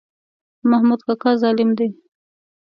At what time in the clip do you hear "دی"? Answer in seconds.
1.77-1.89